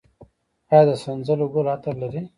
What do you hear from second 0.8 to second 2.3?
د سنځلو ګل عطر لري؟